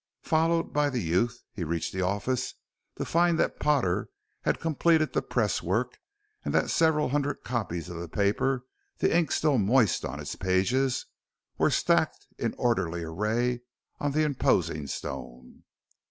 [0.23, 2.55] Followed by the youth he reached the office
[2.97, 4.09] to find that Potter
[4.41, 5.99] had completed the press work
[6.43, 8.65] and that several hundred copies of the paper,
[8.97, 11.05] the ink still moist on its pages,
[11.59, 13.61] were stacked in orderly array
[13.99, 15.65] on the imposing stone.